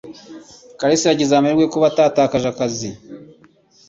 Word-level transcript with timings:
kalisa 0.79 1.05
yagize 1.07 1.31
amahirwe 1.35 1.65
kuba 1.73 1.85
atatakaje 1.91 2.47
akazi. 2.53 2.89